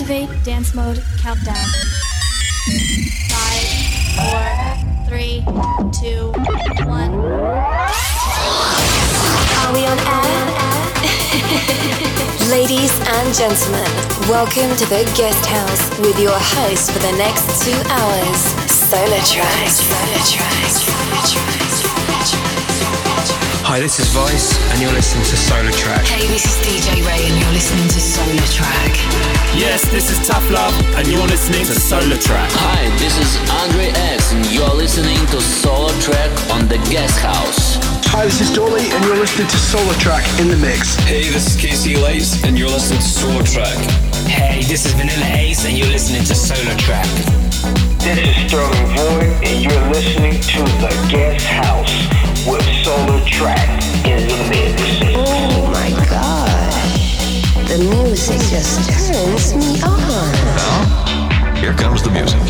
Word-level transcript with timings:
Activate 0.00 0.30
dance 0.44 0.76
mode 0.76 1.02
countdown. 1.18 1.56
Five, 3.28 3.66
four, 4.14 4.46
three, 5.08 5.42
two, 5.90 6.30
one. 6.86 7.14
Are 9.58 9.72
we 9.74 9.82
on 9.86 9.98
air? 9.98 10.44
Ladies 12.48 12.94
and 13.08 13.34
gentlemen, 13.34 13.90
welcome 14.30 14.70
to 14.76 14.86
the 14.86 15.02
guest 15.16 15.44
house 15.46 15.98
with 15.98 16.20
your 16.20 16.38
host 16.38 16.92
for 16.92 17.00
the 17.00 17.12
next 17.18 17.64
two 17.64 17.74
hours, 17.90 18.54
SolarTrak. 18.68 19.66
SolarTrak. 19.66 21.57
Hi, 23.68 23.78
this 23.78 24.00
is 24.00 24.08
Vice, 24.16 24.56
and 24.72 24.80
you're 24.80 24.96
listening 24.96 25.28
to 25.28 25.36
SolarTrak. 25.36 26.08
Hey, 26.08 26.24
this 26.32 26.48
is 26.48 26.56
DJ 26.64 27.04
Ray, 27.04 27.20
and 27.28 27.36
you're 27.36 27.52
listening 27.52 27.84
to 27.92 28.00
SolarTrak. 28.00 28.96
Yes, 29.52 29.84
this 29.92 30.08
is 30.08 30.16
Tough 30.26 30.48
Love, 30.48 30.72
and 30.96 31.06
you're 31.06 31.28
listening 31.28 31.68
to 31.68 31.76
SolarTrak. 31.76 32.48
Hi, 32.64 32.88
this 32.96 33.20
is 33.20 33.28
Andre 33.60 33.92
X, 34.16 34.32
and 34.32 34.40
you're 34.48 34.72
listening 34.72 35.20
to 35.36 35.36
SolarTrak 35.36 36.32
on 36.48 36.64
the 36.72 36.80
Guest 36.88 37.20
House. 37.20 37.76
Hi, 38.08 38.24
this 38.24 38.40
is 38.40 38.56
Dolly, 38.56 38.88
and 38.88 39.04
you're 39.04 39.20
listening 39.20 39.52
to 39.52 39.60
SolarTrak 39.60 40.24
in 40.40 40.48
the 40.48 40.56
mix. 40.56 40.96
Hey, 41.04 41.28
this 41.28 41.52
is 41.52 41.60
KC 41.60 42.00
Lights, 42.00 42.40
and 42.48 42.56
you're 42.56 42.72
listening 42.72 43.04
to 43.04 43.12
SolarTrak. 43.20 43.76
Hey, 44.24 44.64
this 44.64 44.88
is 44.88 44.96
Vanilla 44.96 45.28
Ace, 45.36 45.68
and 45.68 45.76
you're 45.76 45.92
listening 45.92 46.24
to 46.24 46.32
SolarTrak. 46.32 47.04
This 48.00 48.16
is 48.16 48.32
Sterling 48.48 48.88
Void, 48.96 49.28
and 49.44 49.60
you're 49.60 49.86
listening 49.92 50.40
to 50.56 50.64
the 50.80 50.88
Guest 51.12 51.44
House 51.44 52.27
with 52.50 52.62
SolarTrak 52.62 53.68
in 54.06 54.26
the 54.26 54.36
mix. 54.48 54.82
Oh 55.14 55.70
my 55.70 55.90
god. 56.08 56.72
The 57.68 57.78
music 57.78 58.40
just 58.48 58.88
turns 58.88 59.54
me 59.54 59.82
on. 59.82 60.32
Now, 60.56 61.54
here 61.56 61.74
comes 61.74 62.02
the 62.02 62.10
music. 62.10 62.40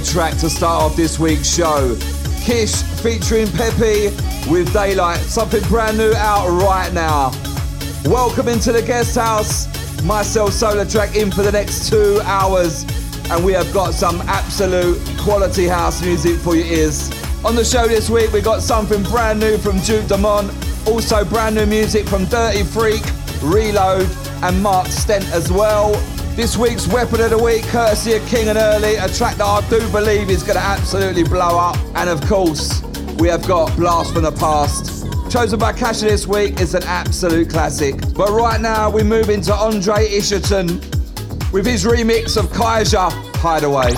Track 0.00 0.38
to 0.38 0.48
start 0.48 0.82
off 0.82 0.96
this 0.96 1.18
week's 1.18 1.54
show. 1.54 1.96
Kish 2.40 2.82
featuring 3.02 3.46
Pepe 3.48 4.06
with 4.50 4.72
Daylight, 4.72 5.20
something 5.20 5.62
brand 5.64 5.98
new 5.98 6.12
out 6.14 6.48
right 6.62 6.92
now. 6.92 7.30
Welcome 8.04 8.48
into 8.48 8.72
the 8.72 8.82
guest 8.82 9.16
house. 9.16 9.66
Myself, 10.02 10.50
SolarTrak 10.50 11.14
in 11.14 11.30
for 11.30 11.42
the 11.42 11.52
next 11.52 11.90
two 11.90 12.20
hours, 12.24 12.84
and 13.30 13.44
we 13.44 13.52
have 13.52 13.72
got 13.72 13.92
some 13.92 14.20
absolute 14.22 14.98
quality 15.18 15.66
house 15.66 16.02
music 16.02 16.38
for 16.38 16.56
your 16.56 16.66
ears. 16.66 17.10
On 17.44 17.54
the 17.54 17.64
show 17.64 17.86
this 17.86 18.08
week, 18.08 18.32
we 18.32 18.40
got 18.40 18.62
something 18.62 19.02
brand 19.02 19.40
new 19.40 19.58
from 19.58 19.78
Duke 19.80 20.06
Dumont, 20.06 20.50
also 20.86 21.24
brand 21.24 21.54
new 21.54 21.66
music 21.66 22.08
from 22.08 22.24
Dirty 22.26 22.62
Freak, 22.62 23.02
Reload, 23.42 24.08
and 24.42 24.62
Mark 24.62 24.86
Stent 24.86 25.24
as 25.32 25.52
well. 25.52 25.94
This 26.34 26.56
week's 26.56 26.88
Weapon 26.88 27.20
of 27.20 27.28
the 27.28 27.38
Week, 27.38 27.62
courtesy 27.64 28.14
of 28.14 28.26
King 28.26 28.48
and 28.48 28.56
Early, 28.56 28.96
a 28.96 29.06
track 29.06 29.36
that 29.36 29.44
I 29.44 29.60
do 29.68 29.86
believe 29.92 30.30
is 30.30 30.42
going 30.42 30.56
to 30.56 30.64
absolutely 30.64 31.24
blow 31.24 31.58
up. 31.58 31.76
And 31.94 32.08
of 32.08 32.22
course, 32.22 32.82
we 33.18 33.28
have 33.28 33.46
got 33.46 33.76
Blast 33.76 34.14
from 34.14 34.22
the 34.22 34.32
Past. 34.32 35.06
Chosen 35.30 35.58
by 35.58 35.74
Kasha 35.74 36.06
this 36.06 36.26
week 36.26 36.58
is 36.58 36.74
an 36.74 36.84
absolute 36.84 37.50
classic. 37.50 37.96
But 38.14 38.30
right 38.30 38.62
now, 38.62 38.88
we 38.88 39.02
move 39.02 39.28
into 39.28 39.52
Andre 39.52 40.08
Isherton 40.08 40.80
with 41.52 41.66
his 41.66 41.84
remix 41.84 42.38
of 42.38 42.46
Kiesza 42.46 43.10
Hideaway. 43.36 43.92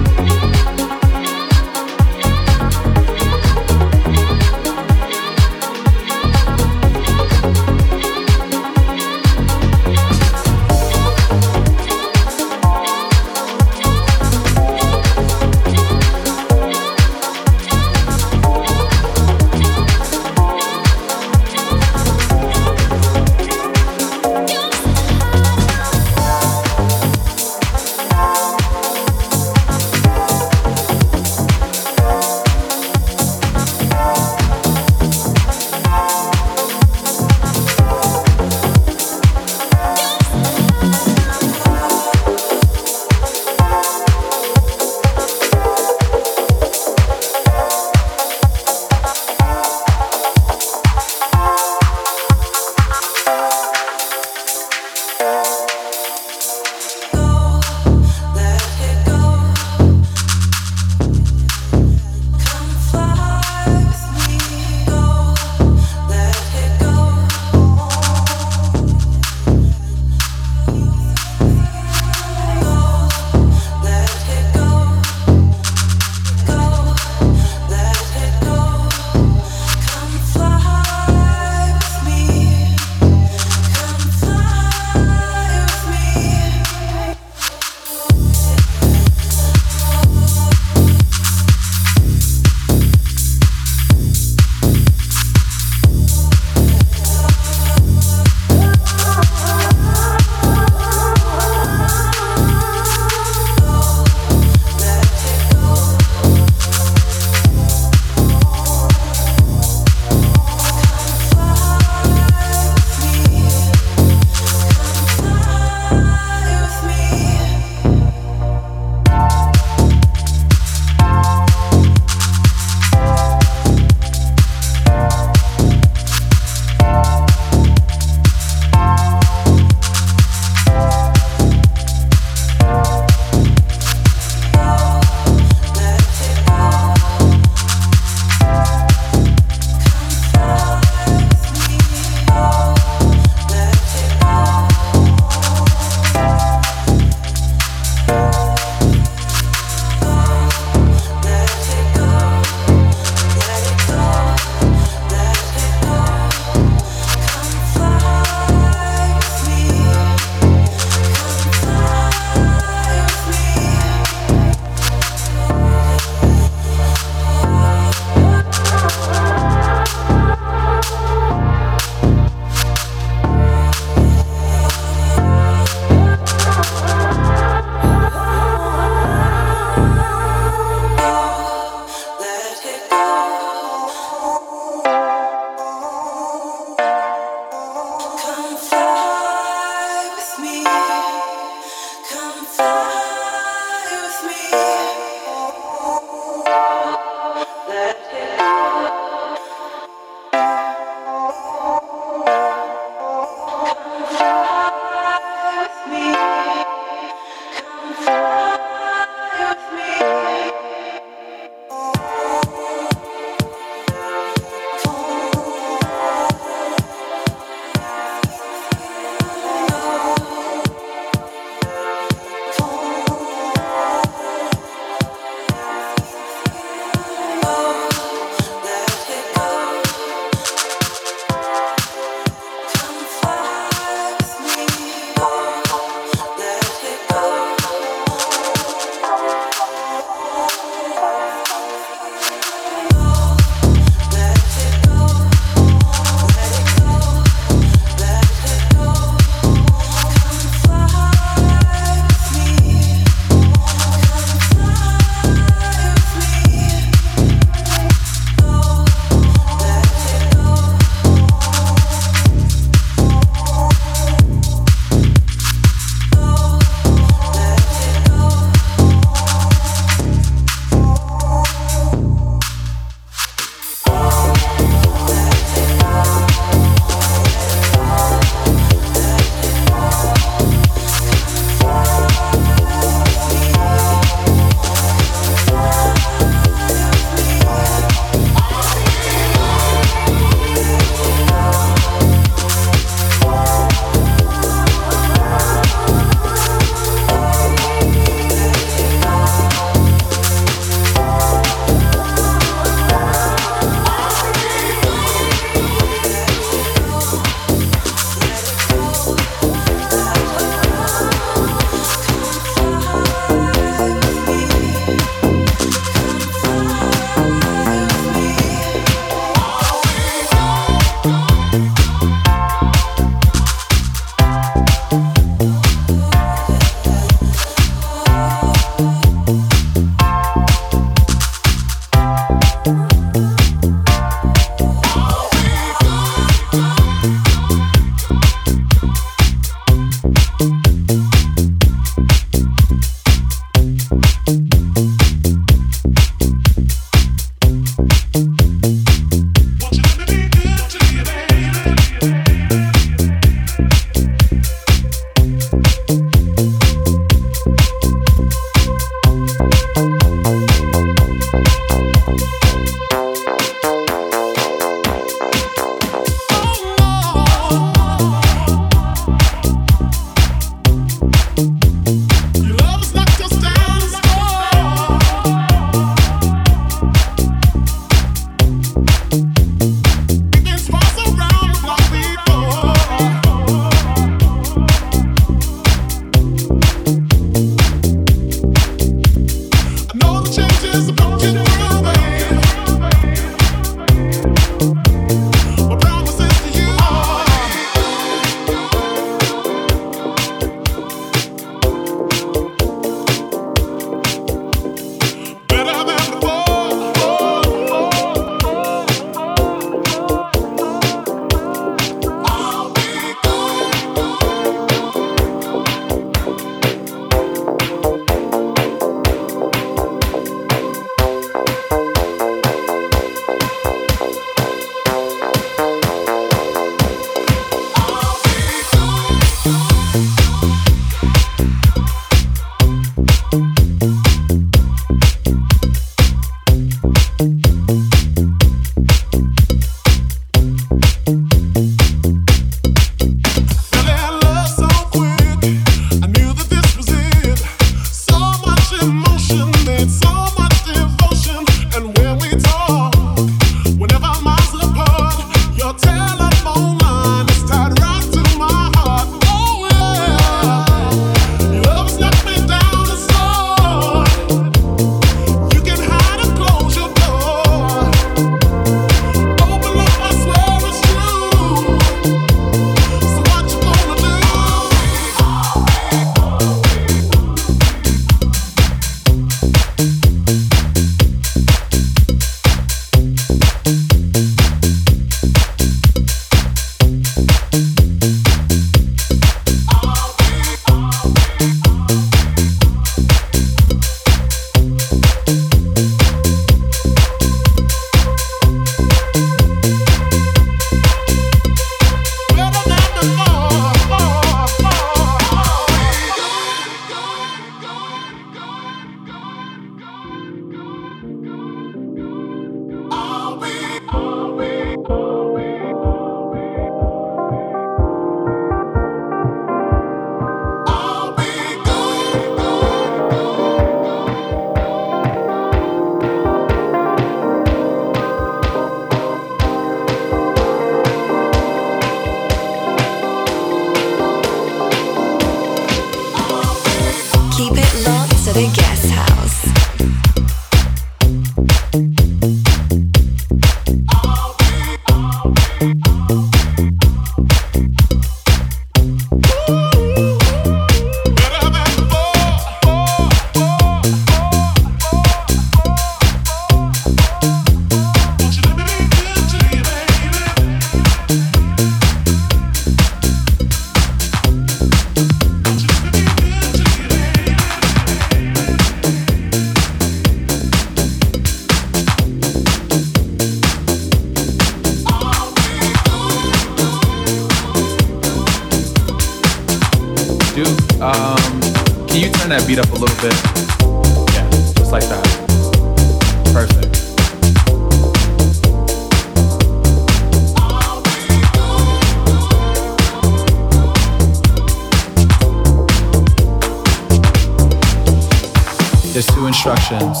Light. 599.71 600.00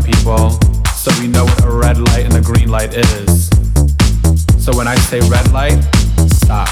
Through 0.00 0.12
people, 0.12 0.50
so 0.94 1.10
we 1.20 1.28
know 1.28 1.44
what 1.44 1.64
a 1.64 1.70
red 1.70 1.98
light 1.98 2.24
and 2.24 2.34
a 2.34 2.40
green 2.40 2.68
light 2.68 2.94
is. 2.94 3.48
So 4.62 4.76
when 4.76 4.86
I 4.86 4.96
say 4.96 5.20
red 5.20 5.52
light, 5.52 5.82
stop. 6.32 6.68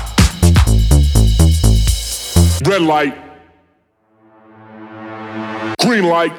Red 2.66 2.82
light. 2.82 3.16
Green 5.80 6.04
light. 6.04 6.32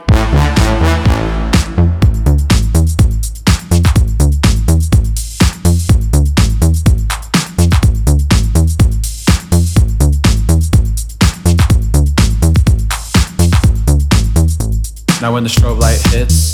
Now 15.20 15.34
when 15.34 15.44
the 15.44 15.50
strobe 15.50 15.80
light 15.80 16.00
hits, 16.14 16.54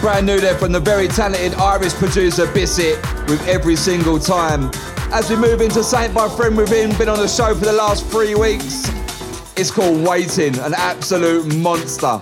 Brand 0.00 0.24
new 0.24 0.40
there 0.40 0.56
from 0.56 0.72
the 0.72 0.80
very 0.80 1.06
talented 1.06 1.54
Irish 1.54 1.92
producer 1.94 2.46
Bissett 2.52 2.96
with 3.28 3.46
every 3.46 3.76
single 3.76 4.18
time. 4.18 4.70
As 5.12 5.28
we 5.28 5.36
move 5.36 5.60
into 5.60 5.84
Saint 5.84 6.14
by 6.14 6.28
Friend 6.28 6.56
Within, 6.56 6.96
been 6.96 7.08
on 7.08 7.18
the 7.18 7.28
show 7.28 7.54
for 7.54 7.64
the 7.64 7.72
last 7.72 8.06
three 8.06 8.34
weeks. 8.34 8.88
It's 9.56 9.70
called 9.70 10.06
Waiting, 10.06 10.58
an 10.60 10.74
absolute 10.74 11.54
monster. 11.56 12.18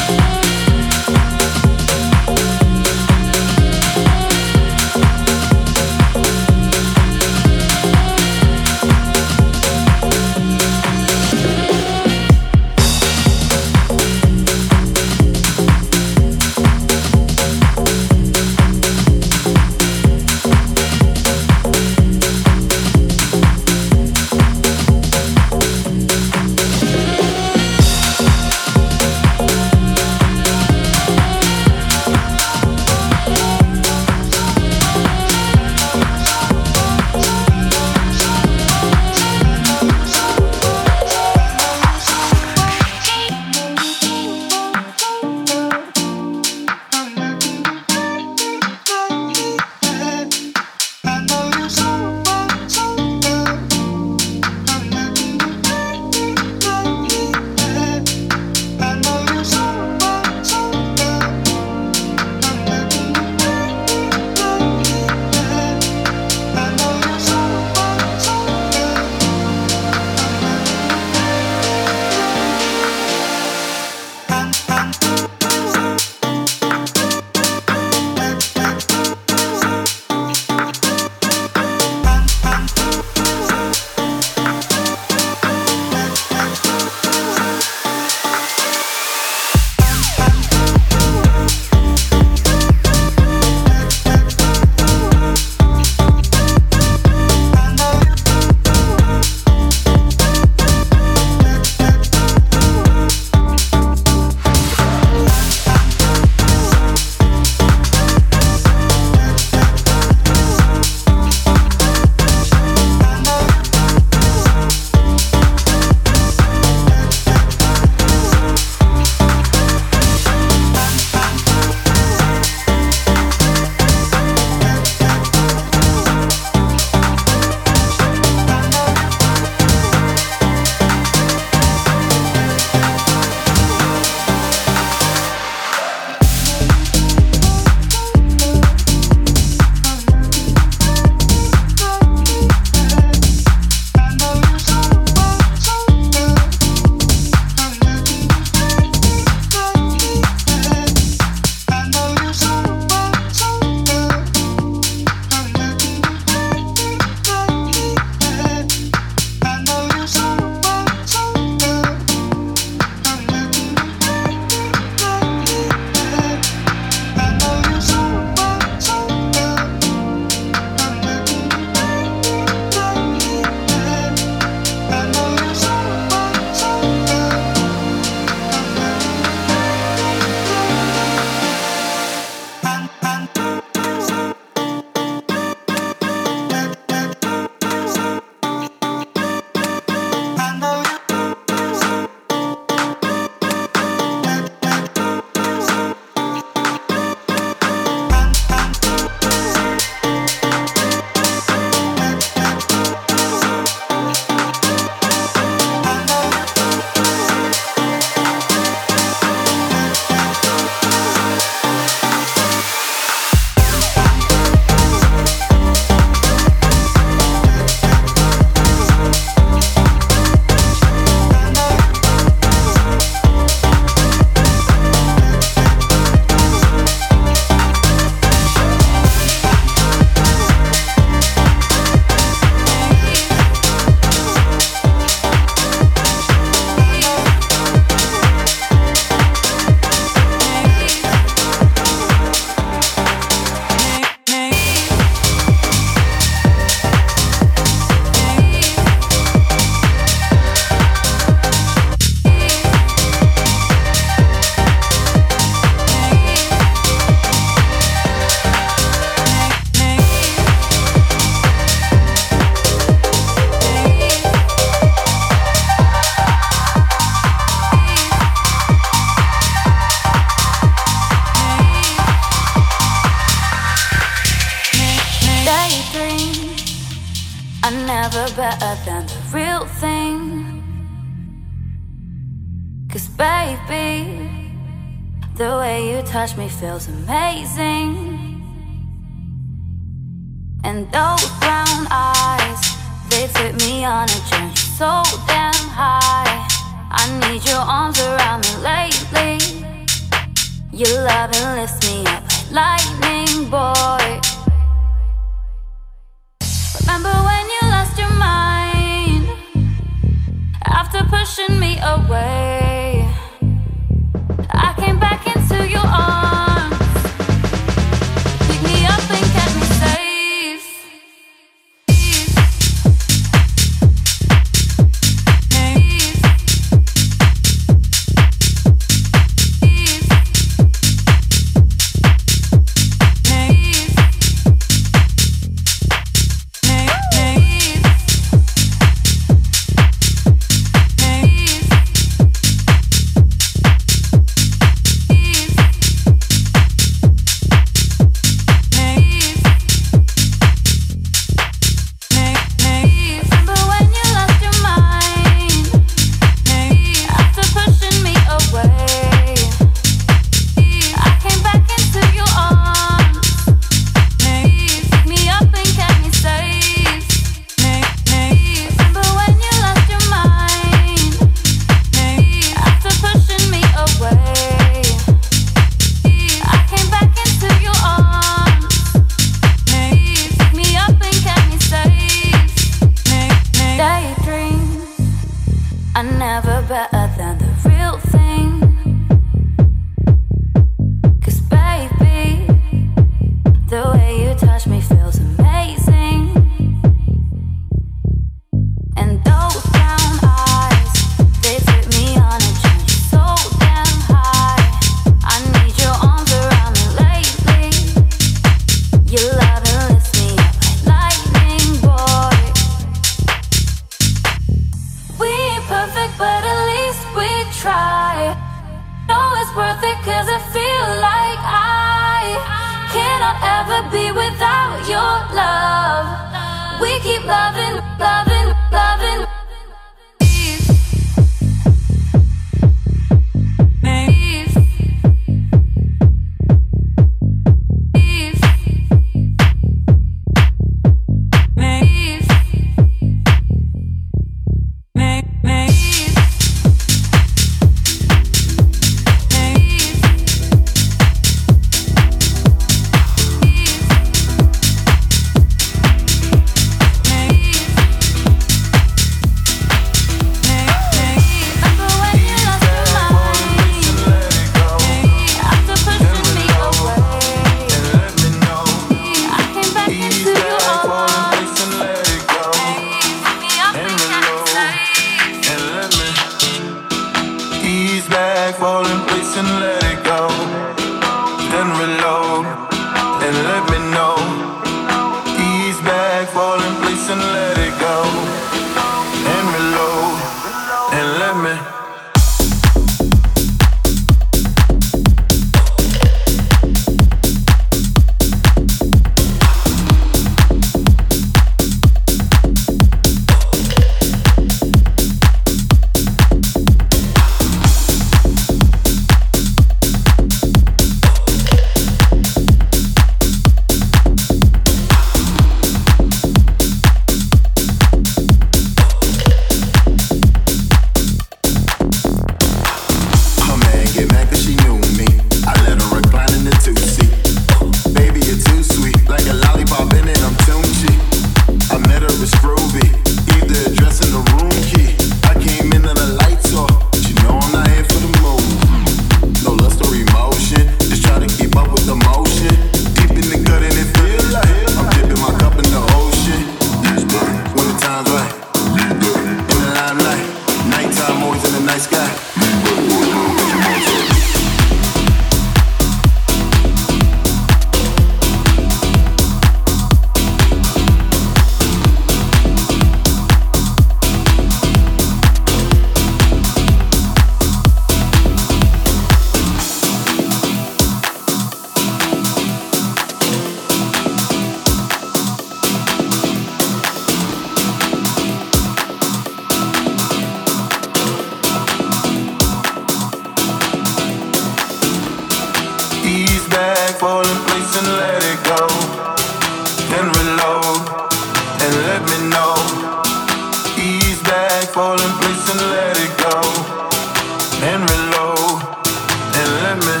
me. 599.88 600.00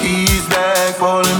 He's 0.00 0.46
back 0.48 0.94
falling. 0.96 1.39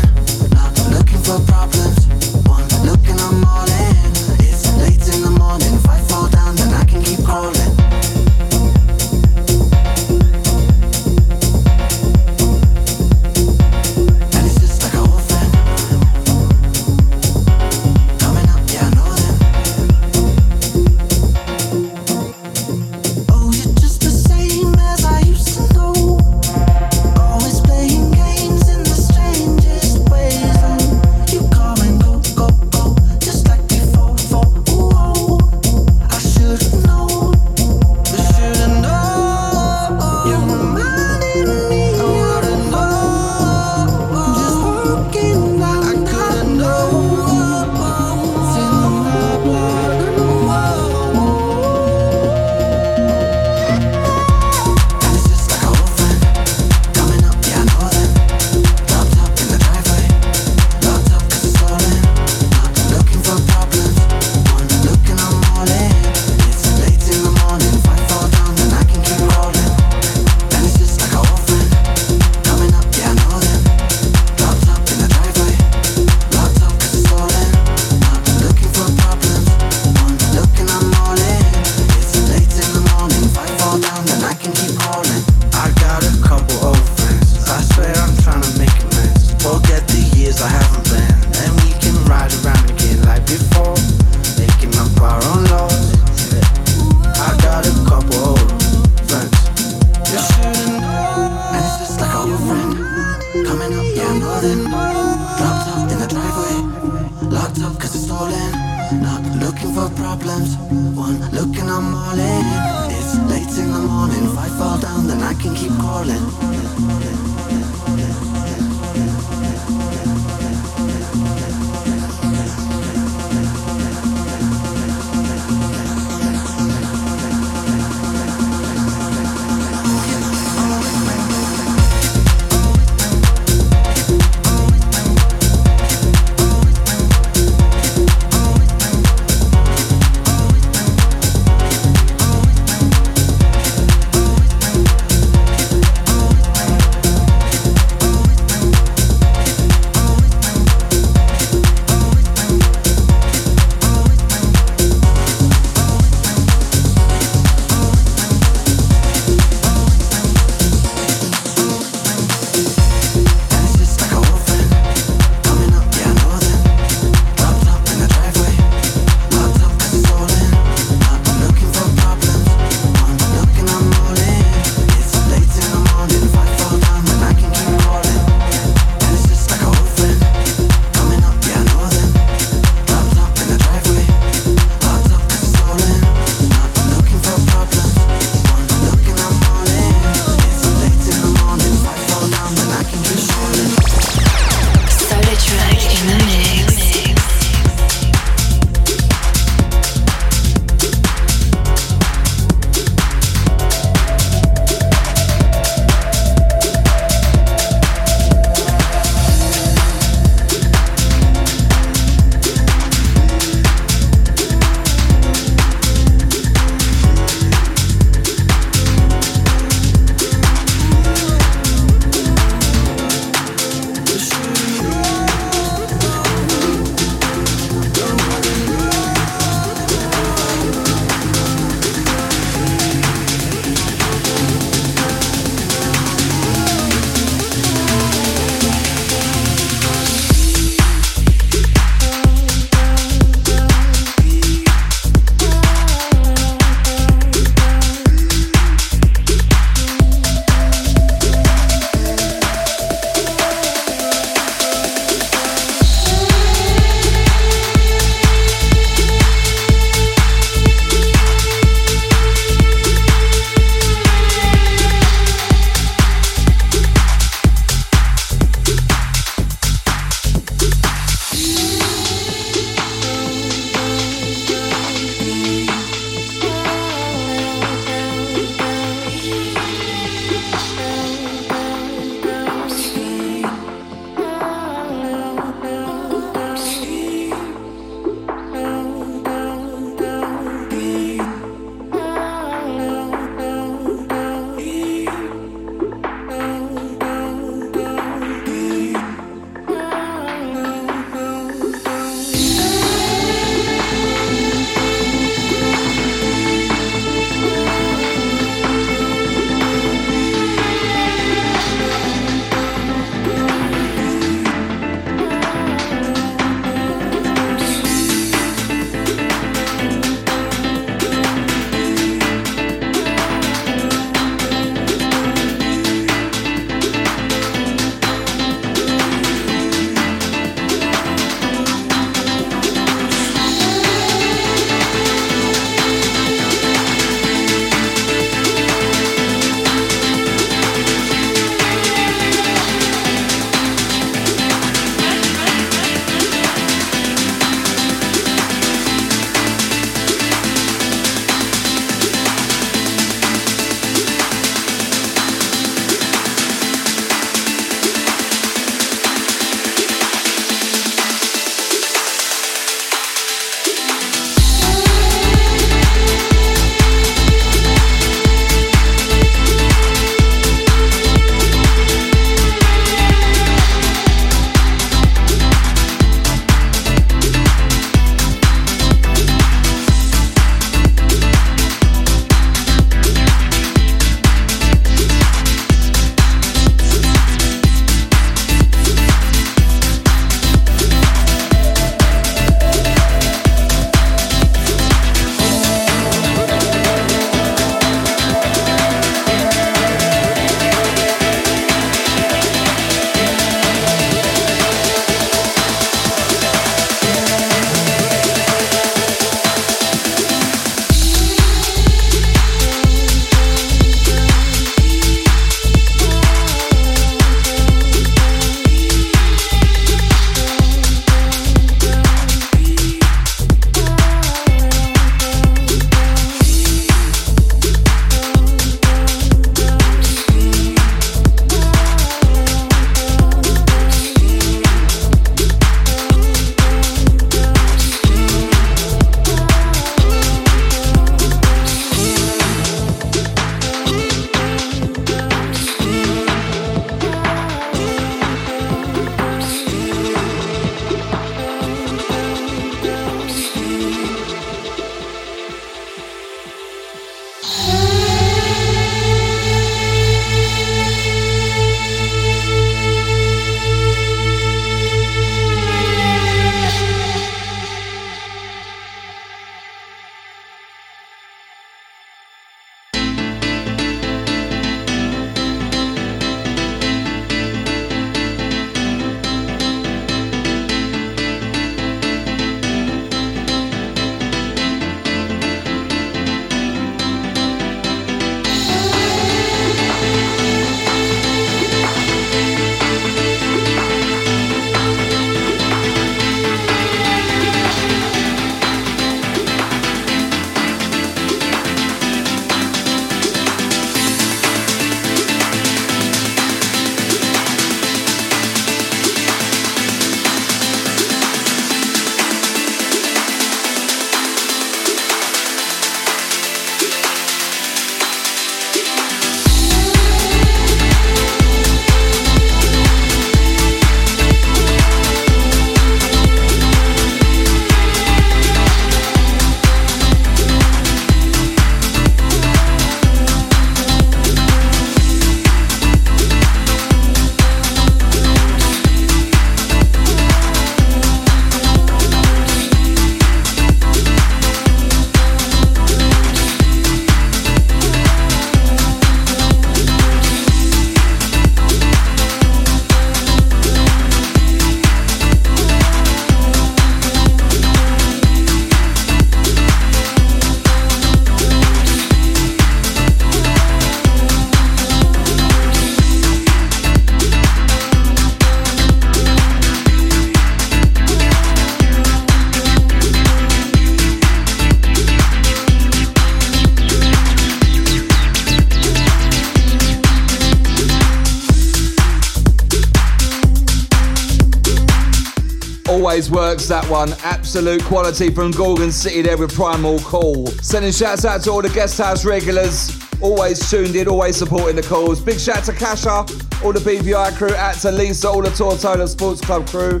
Absolute 587.54 587.84
quality 587.84 588.30
from 588.30 588.50
Gorgon 588.50 588.90
City 588.90 589.20
there 589.20 589.36
with 589.36 589.54
Primal 589.54 589.98
Call. 589.98 590.46
Sending 590.62 590.90
shouts 590.90 591.26
out 591.26 591.42
to 591.42 591.50
all 591.50 591.60
the 591.60 591.68
guest 591.68 591.98
house 591.98 592.24
regulars. 592.24 592.98
Always 593.20 593.70
tuned 593.70 593.94
in, 593.94 594.08
always 594.08 594.36
supporting 594.36 594.74
the 594.74 594.82
calls. 594.82 595.20
Big 595.20 595.38
shout 595.38 595.62
to 595.64 595.74
Kasha, 595.74 596.24
all 596.64 596.72
the 596.72 596.80
BVI 596.80 597.36
crew, 597.36 597.54
out 597.54 597.74
to 597.74 597.92
Lisa, 597.92 598.30
all 598.30 598.40
the 598.40 598.48
Tortola 598.48 599.06
Sports 599.06 599.42
Club 599.42 599.66
crew. 599.66 600.00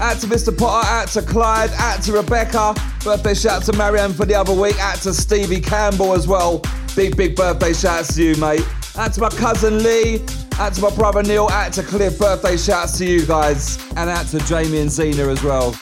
Out 0.00 0.16
to 0.22 0.26
Mr. 0.26 0.58
Potter, 0.58 0.88
out 0.88 1.06
to 1.10 1.22
Clyde, 1.22 1.70
out 1.74 2.02
to 2.02 2.14
Rebecca. 2.14 2.74
Birthday 3.04 3.34
shout 3.34 3.62
to 3.66 3.72
Marianne 3.74 4.12
for 4.12 4.26
the 4.26 4.34
other 4.34 4.52
week. 4.52 4.76
Out 4.80 4.96
to 5.02 5.14
Stevie 5.14 5.60
Campbell 5.60 6.14
as 6.14 6.26
well. 6.26 6.60
Big, 6.96 7.16
big 7.16 7.36
birthday 7.36 7.74
shouts 7.74 8.16
to 8.16 8.24
you, 8.24 8.36
mate. 8.38 8.66
Out 8.96 9.12
to 9.12 9.20
my 9.20 9.30
cousin 9.30 9.84
Lee. 9.84 10.20
Out 10.58 10.74
to 10.74 10.82
my 10.82 10.90
brother 10.96 11.22
Neil. 11.22 11.46
Out 11.46 11.72
to 11.74 11.84
Cliff. 11.84 12.18
Birthday 12.18 12.56
shouts 12.56 12.98
to 12.98 13.04
you 13.04 13.24
guys. 13.24 13.78
And 13.90 14.10
out 14.10 14.26
to 14.26 14.40
Jamie 14.40 14.80
and 14.80 14.90
Zena 14.90 15.28
as 15.28 15.44
well. 15.44 15.78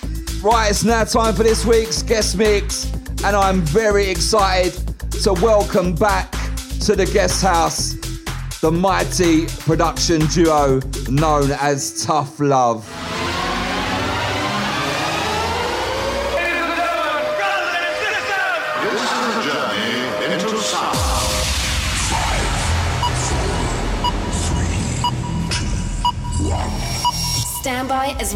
Right, 0.47 0.70
it's 0.70 0.84
now 0.84 1.03
time 1.03 1.34
for 1.34 1.42
this 1.42 1.66
week's 1.66 2.05
guest 2.05 2.36
mix. 2.36 2.84
And 3.24 3.34
I'm 3.34 3.62
very 3.62 4.09
excited 4.09 4.74
to 5.24 5.32
welcome 5.32 5.92
back 5.92 6.30
to 6.82 6.94
the 6.94 7.05
guest 7.12 7.42
house 7.42 7.94
the 8.61 8.70
mighty 8.70 9.47
production 9.47 10.24
duo 10.26 10.80
known 11.11 11.51
as 11.51 12.05
Tough 12.05 12.38
Love. 12.38 12.88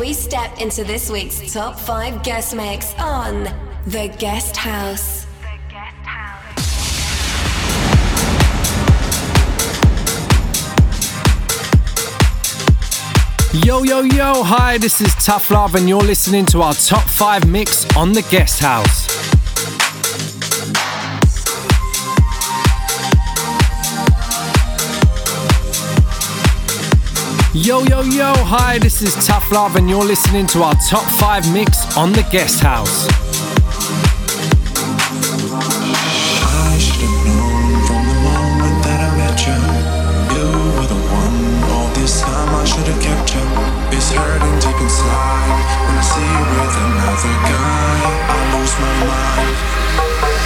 We 0.00 0.14
step 0.14 0.58
into 0.62 0.82
this 0.82 1.10
week's 1.10 1.52
top 1.52 1.78
five 1.78 2.22
guest 2.22 2.56
mix 2.56 2.94
on 2.98 3.44
The 3.86 4.08
Guest 4.18 4.56
House. 4.56 5.26
Yo, 13.52 13.82
yo, 13.82 14.00
yo, 14.00 14.42
hi, 14.42 14.78
this 14.78 15.02
is 15.02 15.14
Tough 15.16 15.50
Love, 15.50 15.74
and 15.74 15.86
you're 15.86 16.00
listening 16.00 16.46
to 16.46 16.62
our 16.62 16.72
top 16.72 17.06
five 17.06 17.46
mix 17.46 17.84
on 17.94 18.14
The 18.14 18.22
Guest 18.30 18.60
House. 18.60 18.99
Yo, 27.62 27.82
yo, 27.82 28.00
yo, 28.00 28.32
hi, 28.36 28.78
this 28.78 29.02
is 29.02 29.14
Tough 29.26 29.52
Love, 29.52 29.76
and 29.76 29.90
you're 29.90 30.02
listening 30.02 30.46
to 30.46 30.62
our 30.62 30.74
top 30.88 31.04
five 31.20 31.44
mix 31.52 31.94
on 31.94 32.10
The 32.10 32.26
Guest 32.32 32.60
House. 32.60 33.06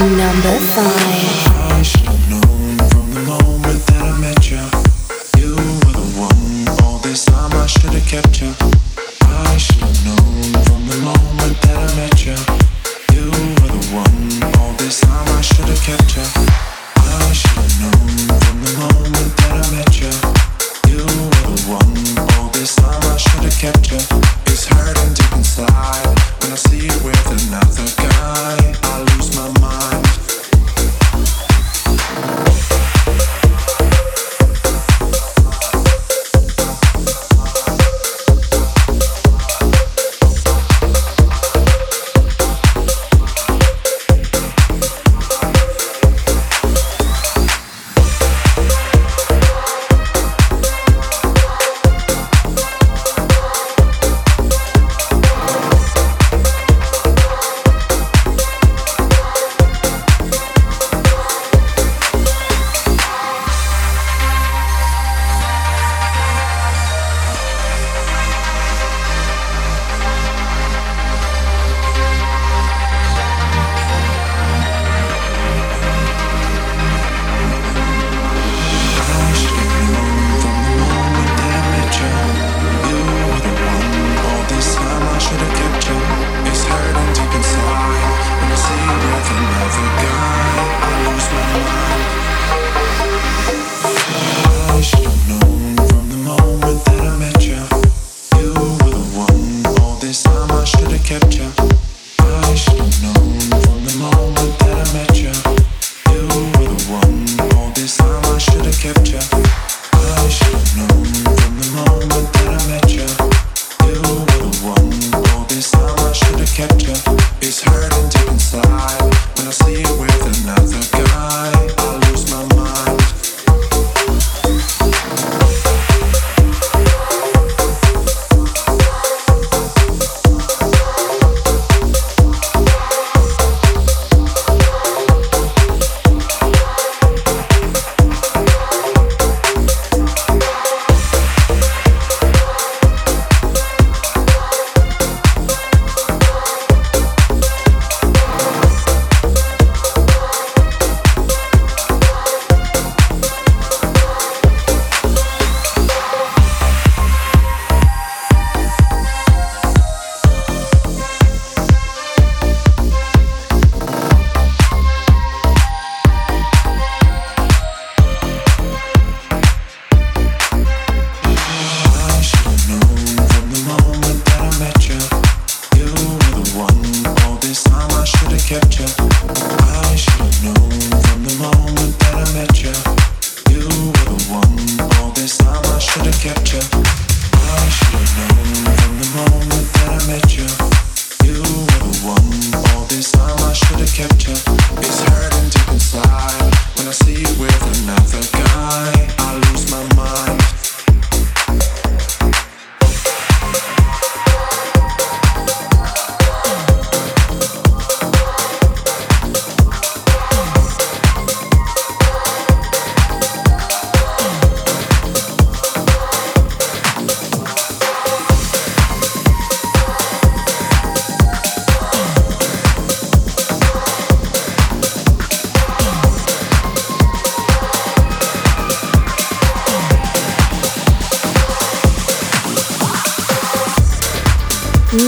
Number 0.00 0.58
should 0.58 1.53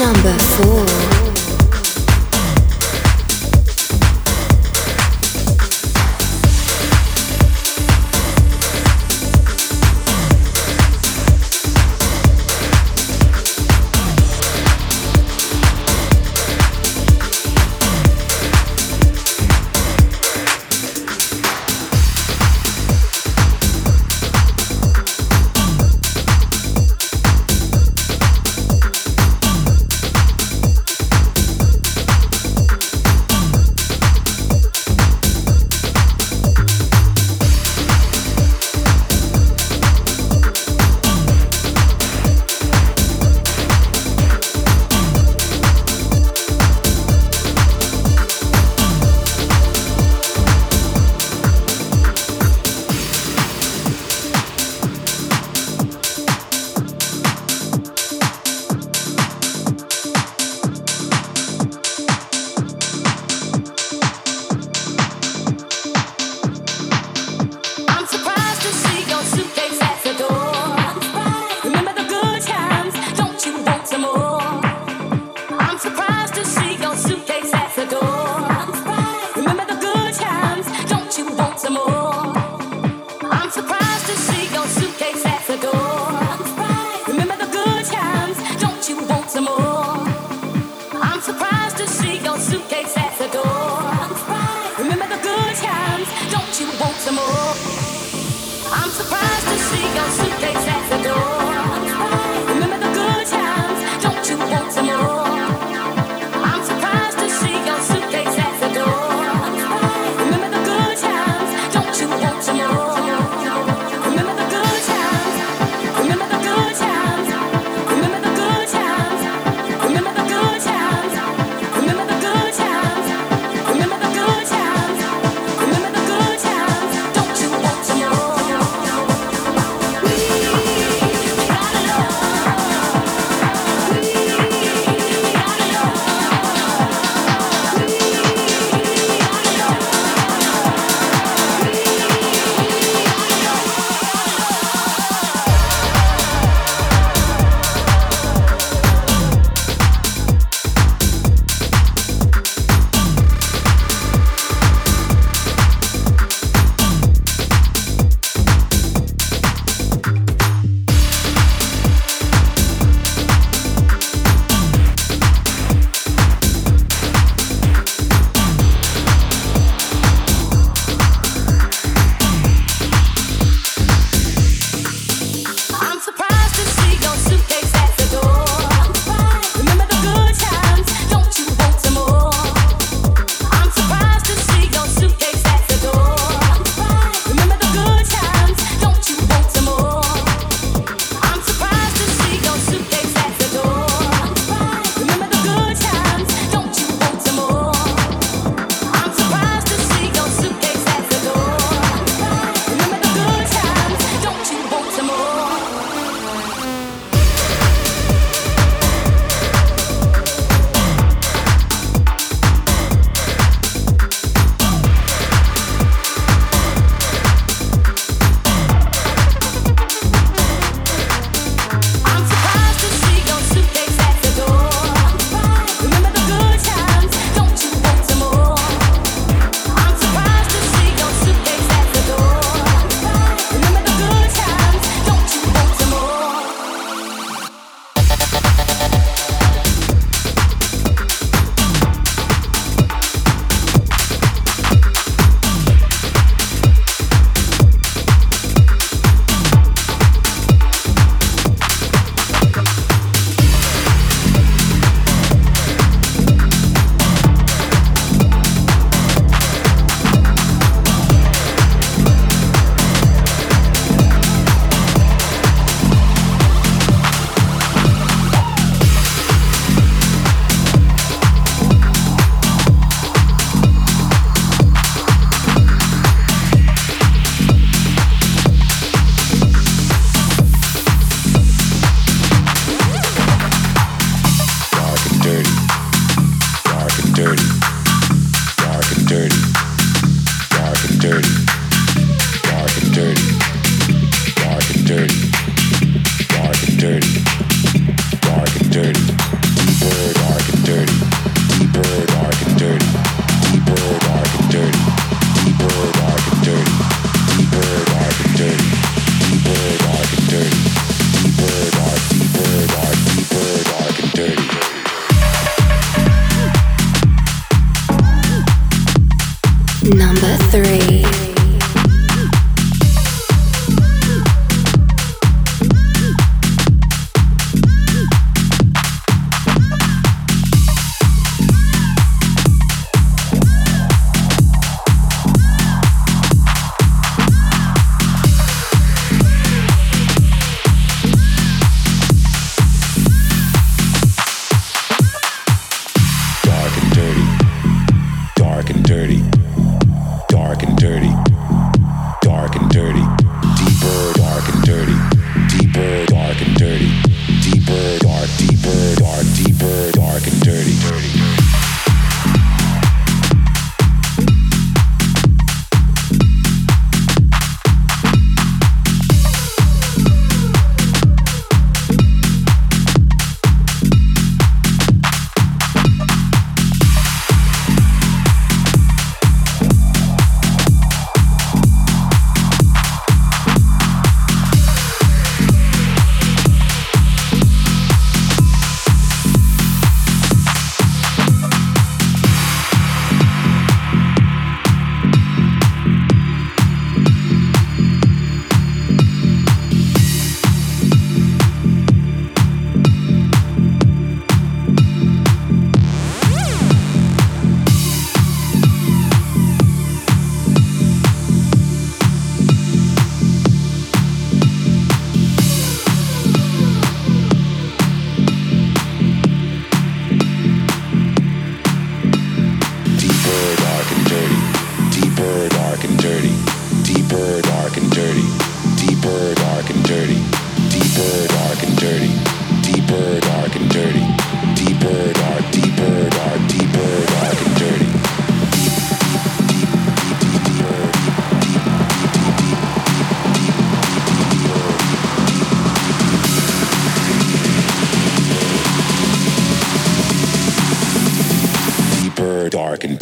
Number 0.07 0.39
4 0.39 1.06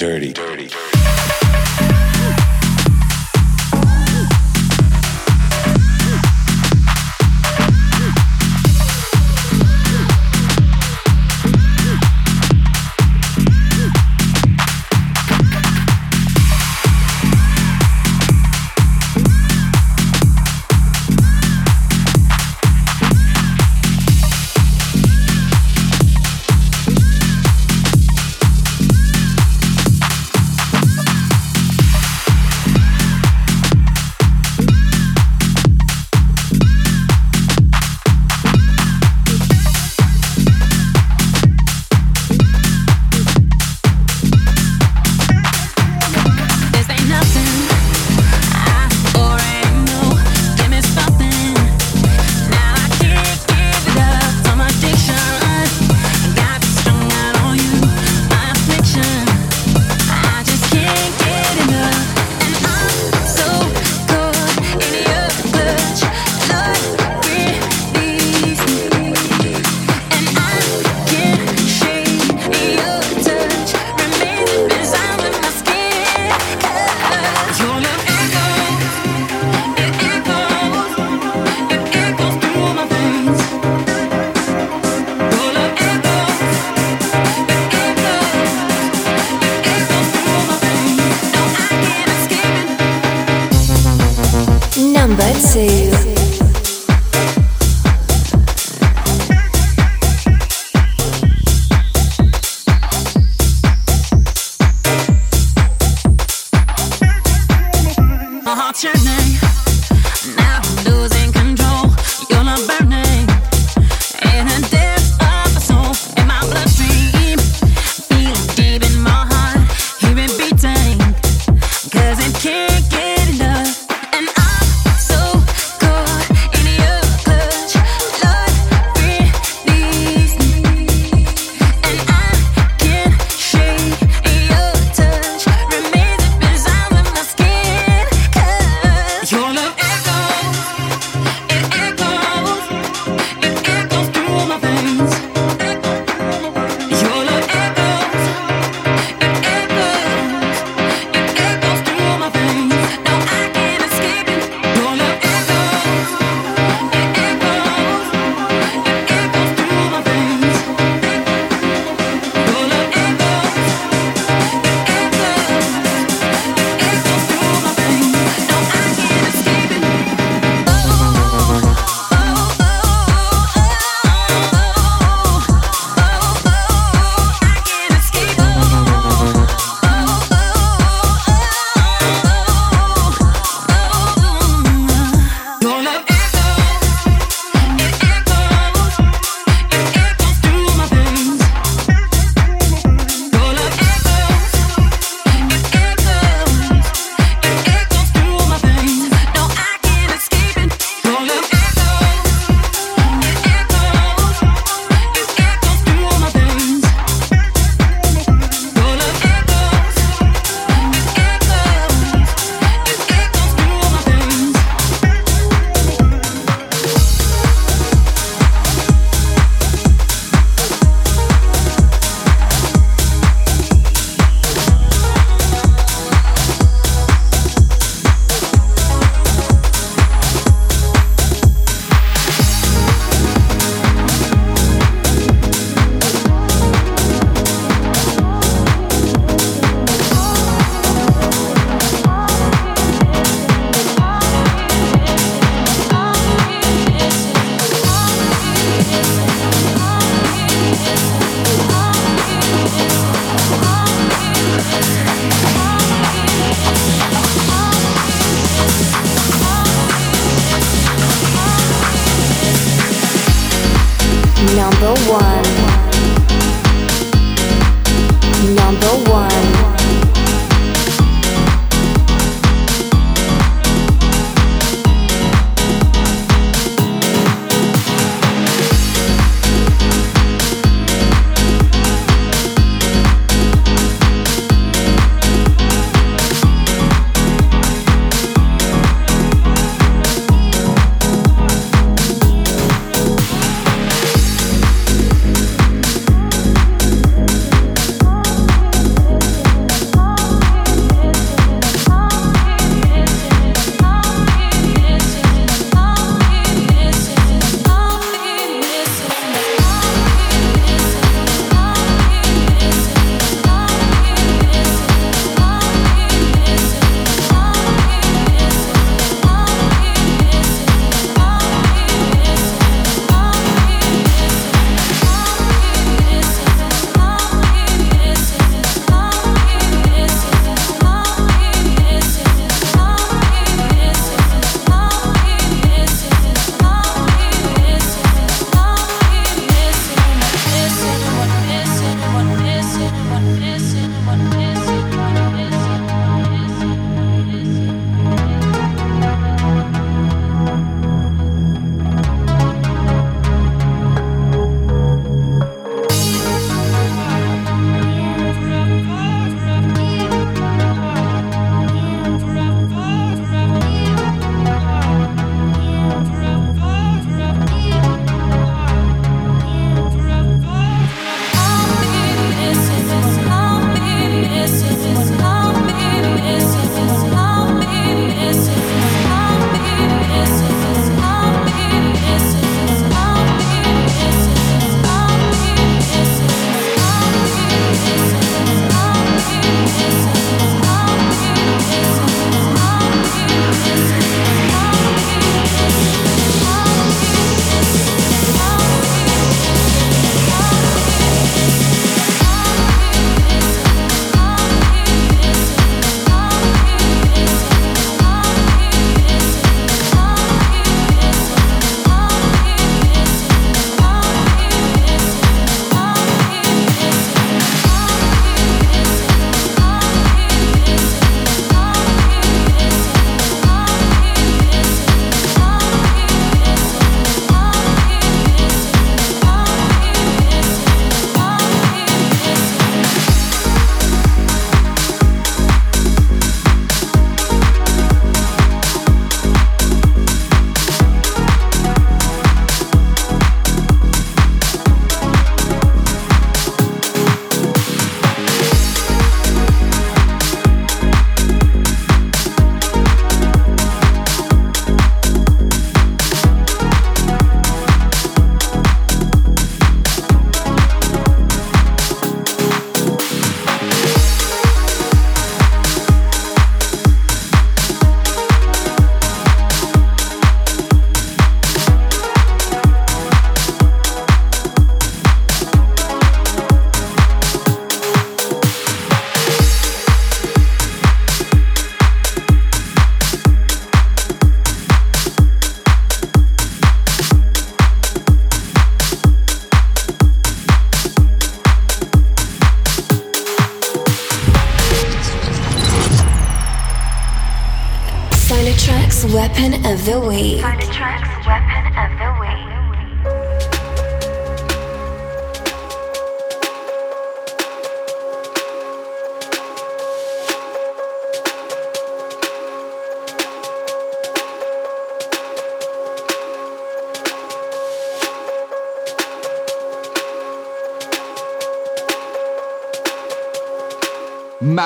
dirty. 0.05 0.35
dirty. 0.35 0.54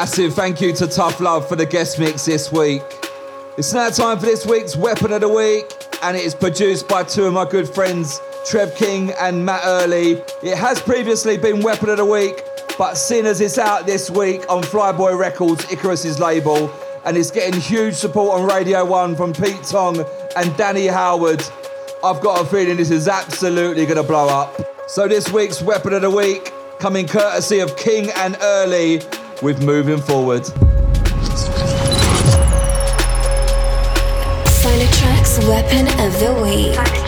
Massive 0.08 0.32
thank 0.32 0.62
you 0.62 0.72
to 0.72 0.86
Tough 0.86 1.20
Love 1.20 1.46
for 1.46 1.54
the 1.54 1.66
guest 1.66 1.98
mix 1.98 2.24
this 2.24 2.50
week. 2.50 2.80
It's 3.58 3.74
now 3.74 3.90
time 3.90 4.18
for 4.18 4.24
this 4.24 4.46
week's 4.46 4.74
Weapon 4.74 5.12
of 5.12 5.20
the 5.20 5.28
Week, 5.28 5.70
and 6.02 6.16
it 6.16 6.24
is 6.24 6.34
produced 6.34 6.88
by 6.88 7.04
two 7.04 7.24
of 7.24 7.34
my 7.34 7.44
good 7.44 7.68
friends, 7.68 8.18
Trev 8.46 8.74
King 8.74 9.12
and 9.20 9.44
Matt 9.44 9.60
Early. 9.66 10.12
It 10.42 10.56
has 10.56 10.80
previously 10.80 11.36
been 11.36 11.60
Weapon 11.60 11.90
of 11.90 11.98
the 11.98 12.06
Week, 12.06 12.42
but 12.78 12.94
seeing 12.94 13.26
as 13.26 13.42
it's 13.42 13.58
out 13.58 13.84
this 13.84 14.08
week 14.08 14.40
on 14.48 14.62
Flyboy 14.62 15.18
Records, 15.18 15.70
Icarus's 15.70 16.18
label, 16.18 16.72
and 17.04 17.14
it's 17.14 17.30
getting 17.30 17.60
huge 17.60 17.92
support 17.92 18.40
on 18.40 18.48
Radio 18.48 18.86
1 18.86 19.14
from 19.14 19.34
Pete 19.34 19.62
Tong 19.64 20.02
and 20.36 20.56
Danny 20.56 20.86
Howard, 20.86 21.44
I've 22.02 22.22
got 22.22 22.40
a 22.40 22.48
feeling 22.48 22.78
this 22.78 22.90
is 22.90 23.08
absolutely 23.08 23.84
going 23.84 23.98
to 23.98 24.02
blow 24.02 24.26
up. 24.30 24.58
So 24.88 25.06
this 25.06 25.30
week's 25.30 25.60
Weapon 25.60 25.92
of 25.92 26.00
the 26.00 26.10
Week, 26.10 26.50
coming 26.78 27.06
courtesy 27.06 27.58
of 27.58 27.76
King 27.76 28.08
and 28.16 28.38
Early, 28.40 29.02
with 29.42 29.62
Moving 29.62 30.00
Forward. 30.00 30.48
Weapon 35.46 35.86
of 36.00 36.18
the 36.18 36.34
Week. 36.42 37.07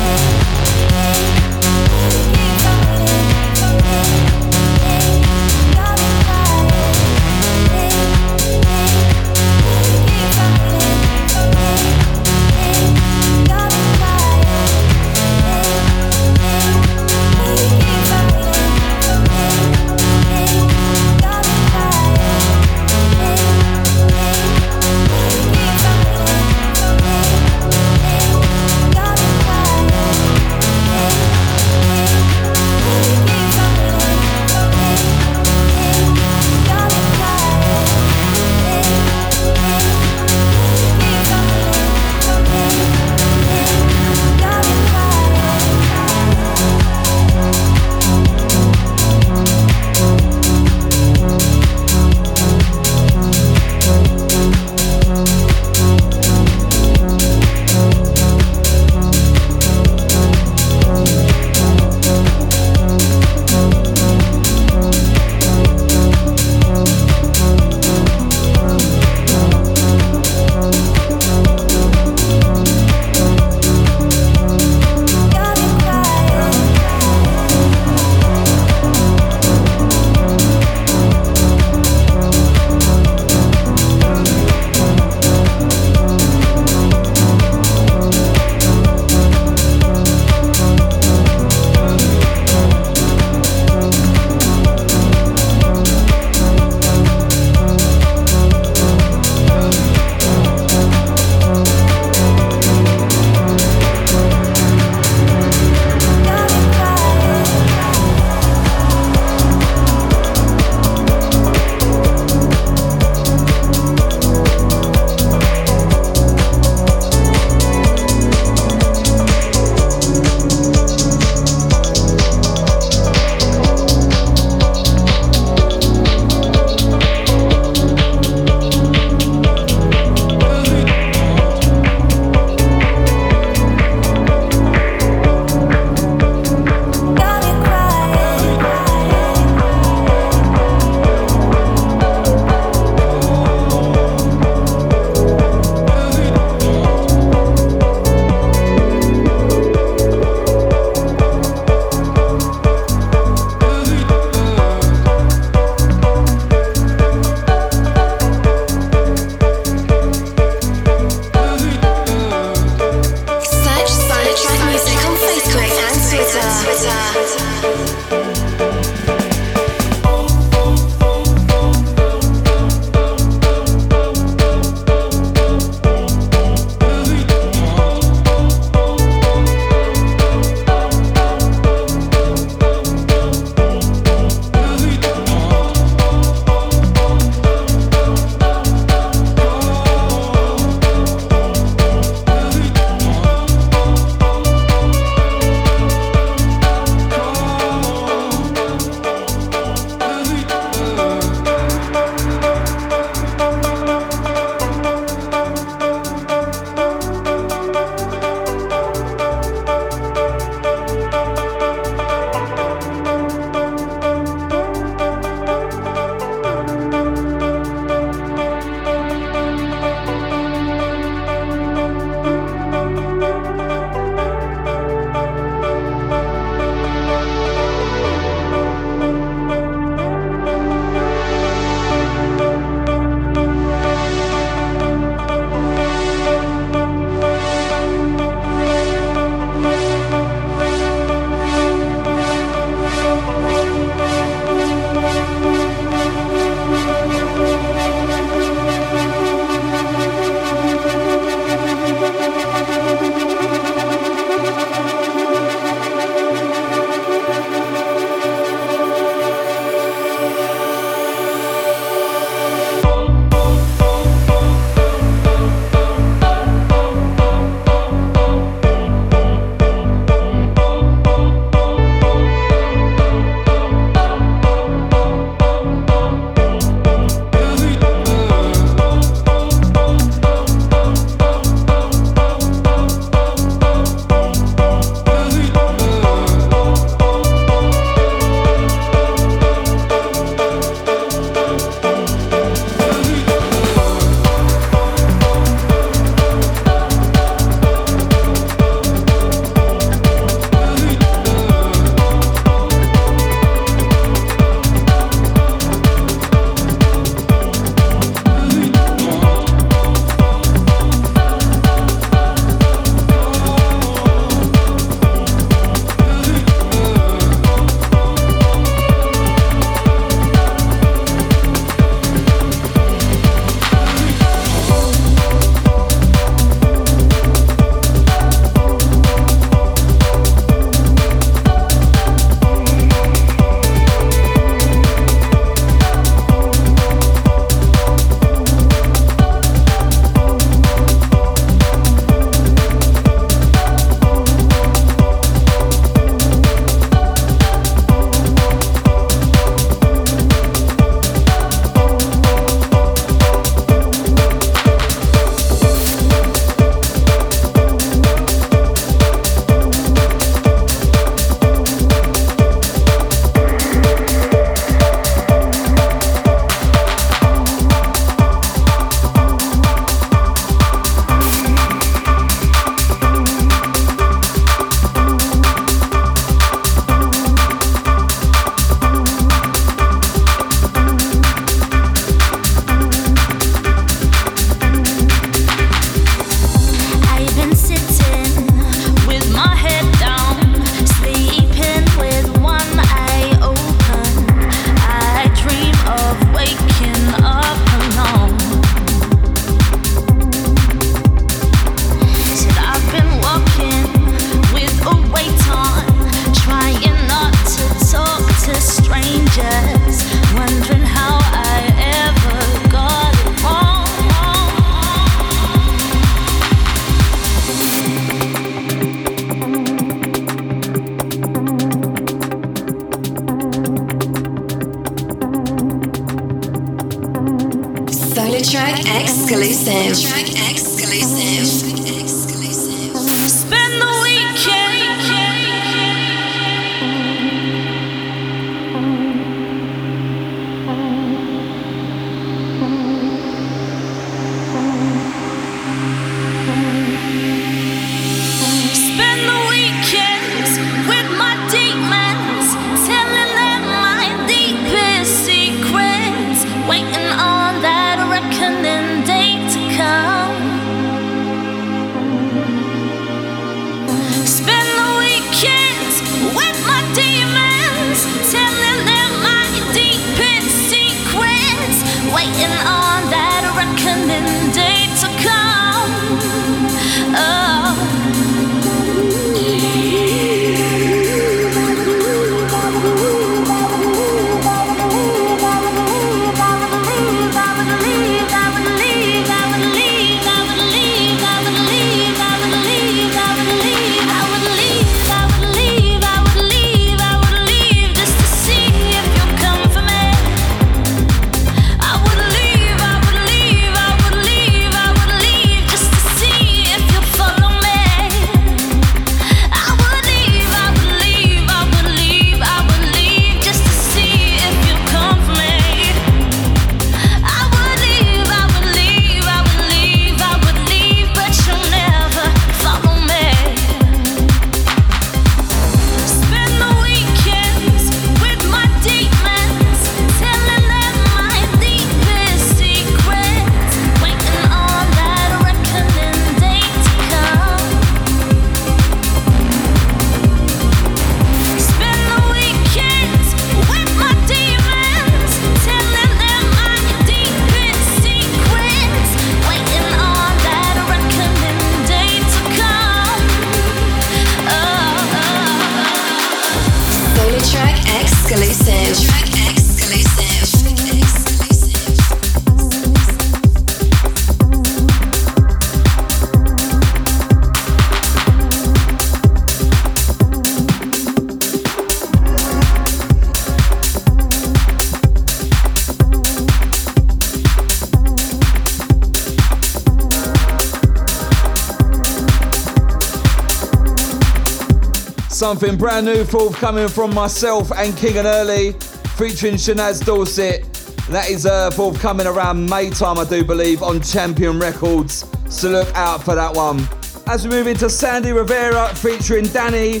Something 585.44 585.76
brand 585.76 586.06
new 586.06 586.24
forthcoming 586.24 586.88
from 586.88 587.12
myself 587.12 587.70
and 587.76 587.94
King 587.98 588.16
and 588.16 588.26
Early, 588.26 588.72
featuring 589.18 589.56
Shanaz 589.56 590.02
Dorset. 590.02 590.62
That 591.10 591.28
is 591.28 591.44
uh, 591.44 591.70
forthcoming 591.72 592.26
around 592.26 592.66
May 592.66 592.88
time, 592.88 593.18
I 593.18 593.26
do 593.26 593.44
believe, 593.44 593.82
on 593.82 594.00
Champion 594.00 594.58
Records. 594.58 595.30
So 595.50 595.68
look 595.68 595.94
out 595.94 596.22
for 596.22 596.34
that 596.34 596.56
one. 596.56 596.88
As 597.26 597.46
we 597.46 597.50
move 597.50 597.66
into 597.66 597.90
Sandy 597.90 598.32
Rivera 598.32 598.88
featuring 598.94 599.44
Danny 599.44 600.00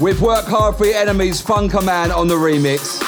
with 0.00 0.20
Work 0.20 0.46
Hard 0.46 0.74
for 0.74 0.86
Your 0.86 0.96
Enemies, 0.96 1.40
Funkerman 1.40 2.12
on 2.12 2.26
the 2.26 2.34
remix. 2.34 2.99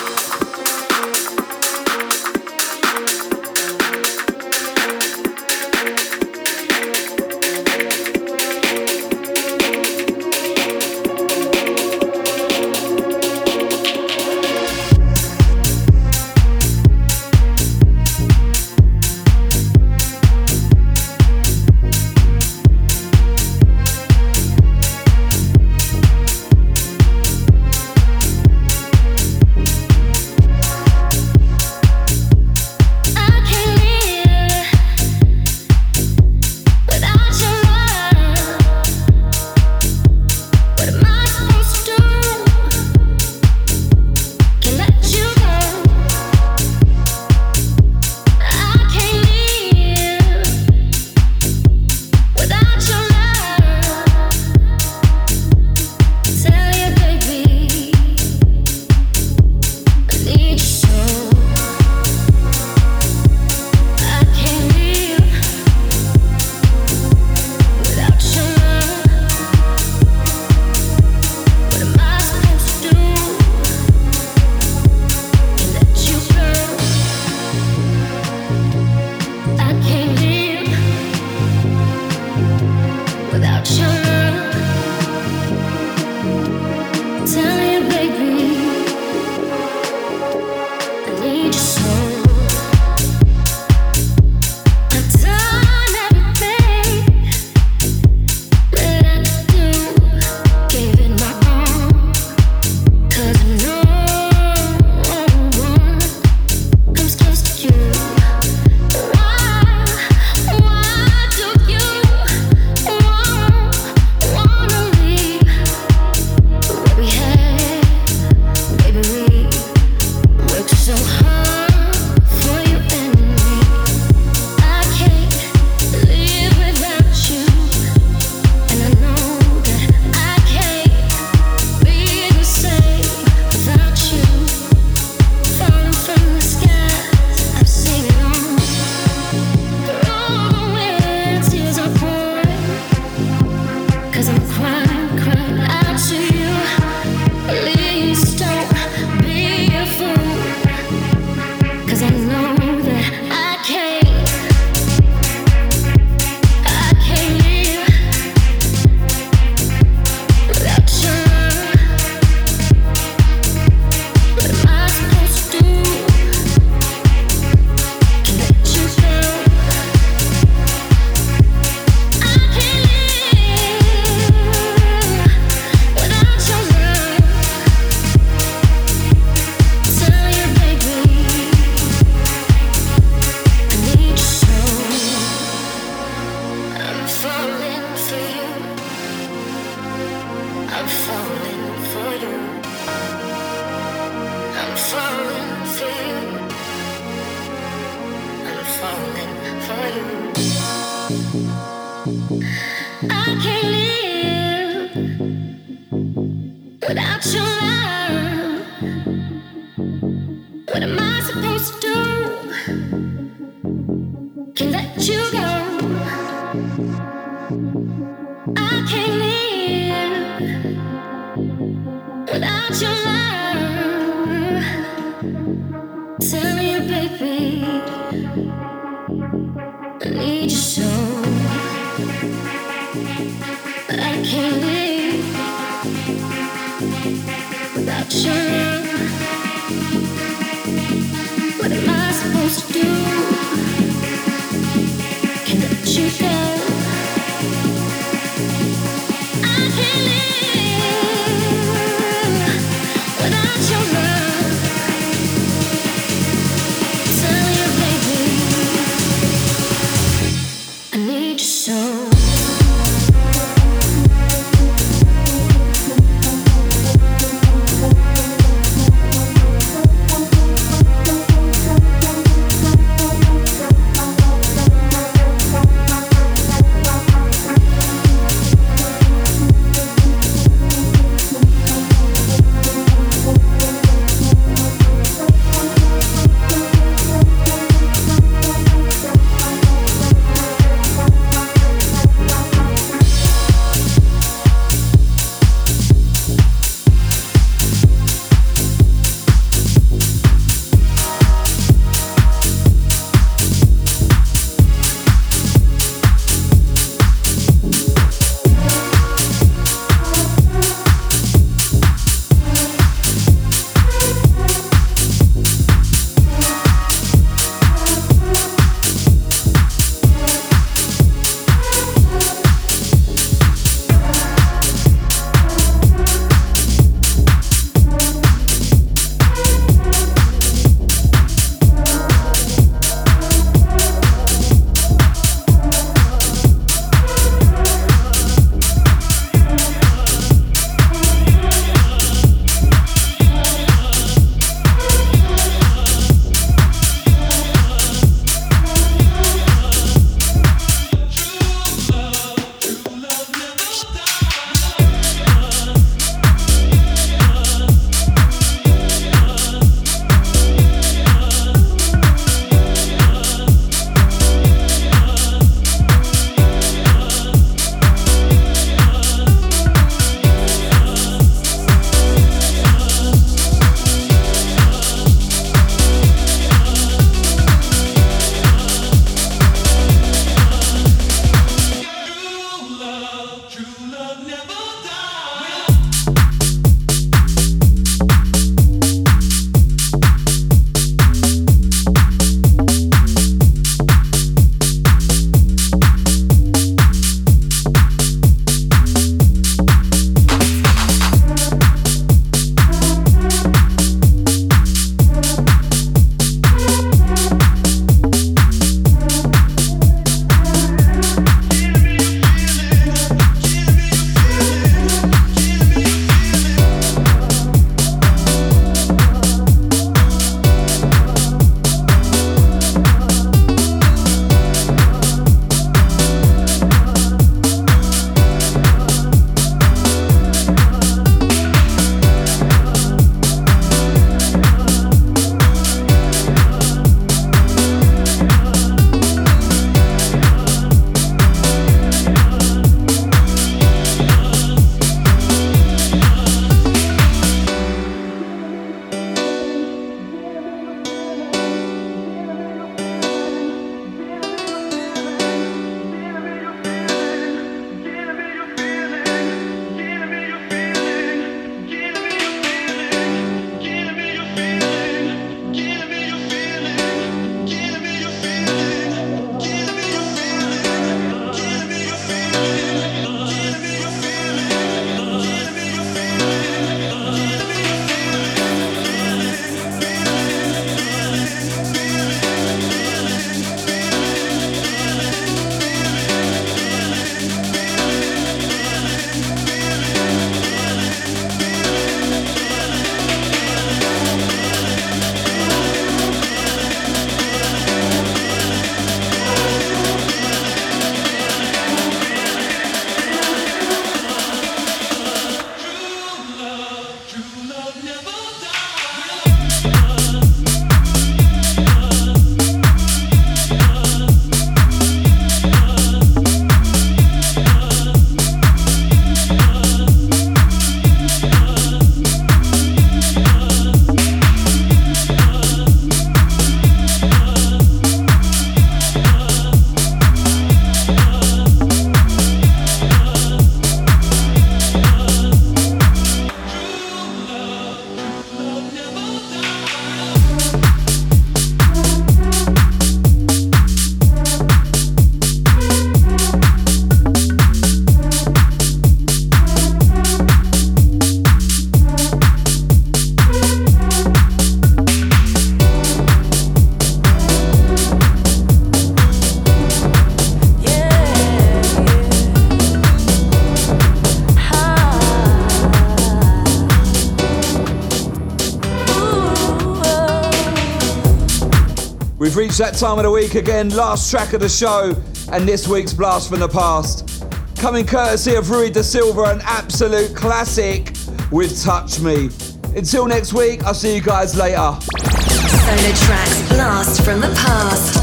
Reached 572.42 572.58
that 572.58 572.74
time 572.74 572.98
of 572.98 573.04
the 573.04 573.10
week 573.12 573.36
again, 573.36 573.68
last 573.68 574.10
track 574.10 574.32
of 574.32 574.40
the 574.40 574.48
show, 574.48 575.00
and 575.30 575.46
this 575.46 575.68
week's 575.68 575.92
Blast 575.92 576.28
from 576.28 576.40
the 576.40 576.48
Past. 576.48 577.24
Coming 577.56 577.86
courtesy 577.86 578.34
of 578.34 578.50
Rui 578.50 578.68
da 578.68 578.82
Silva, 578.82 579.22
an 579.26 579.40
absolute 579.44 580.12
classic 580.16 580.92
with 581.30 581.62
Touch 581.62 582.00
Me. 582.00 582.30
Until 582.76 583.06
next 583.06 583.32
week, 583.32 583.62
I'll 583.62 583.74
see 583.74 583.94
you 583.94 584.02
guys 584.02 584.34
later. 584.34 584.56
SolarTrak's 584.56 586.48
Blast 586.48 587.02
from 587.04 587.20
the 587.20 587.28
Past. 587.28 588.01